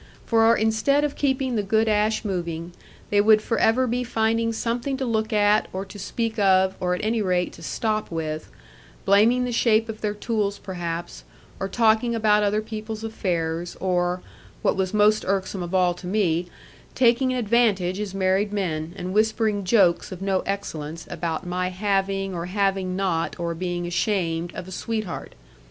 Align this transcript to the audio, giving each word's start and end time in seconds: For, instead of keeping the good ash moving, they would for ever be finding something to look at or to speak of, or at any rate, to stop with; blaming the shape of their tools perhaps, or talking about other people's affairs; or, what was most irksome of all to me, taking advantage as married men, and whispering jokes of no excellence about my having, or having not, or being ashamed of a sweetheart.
For, 0.25 0.55
instead 0.57 1.03
of 1.03 1.15
keeping 1.15 1.55
the 1.55 1.61
good 1.61 1.87
ash 1.87 2.25
moving, 2.25 2.71
they 3.11 3.21
would 3.21 3.39
for 3.39 3.59
ever 3.59 3.85
be 3.85 4.03
finding 4.03 4.51
something 4.51 4.97
to 4.97 5.05
look 5.05 5.31
at 5.31 5.67
or 5.71 5.85
to 5.85 5.99
speak 5.99 6.39
of, 6.39 6.75
or 6.79 6.95
at 6.95 7.05
any 7.05 7.21
rate, 7.21 7.53
to 7.53 7.61
stop 7.61 8.09
with; 8.09 8.49
blaming 9.05 9.43
the 9.45 9.51
shape 9.51 9.89
of 9.89 10.01
their 10.01 10.15
tools 10.15 10.57
perhaps, 10.57 11.23
or 11.59 11.67
talking 11.69 12.15
about 12.15 12.41
other 12.41 12.63
people's 12.63 13.03
affairs; 13.03 13.77
or, 13.79 14.23
what 14.63 14.75
was 14.75 14.91
most 14.91 15.23
irksome 15.27 15.61
of 15.61 15.75
all 15.75 15.93
to 15.93 16.07
me, 16.07 16.47
taking 16.95 17.31
advantage 17.35 17.99
as 17.99 18.15
married 18.15 18.51
men, 18.51 18.93
and 18.97 19.13
whispering 19.13 19.63
jokes 19.63 20.11
of 20.11 20.19
no 20.19 20.39
excellence 20.47 21.05
about 21.11 21.45
my 21.45 21.67
having, 21.67 22.33
or 22.33 22.47
having 22.47 22.95
not, 22.95 23.39
or 23.39 23.53
being 23.53 23.85
ashamed 23.85 24.51
of 24.55 24.67
a 24.67 24.71
sweetheart. 24.71 25.35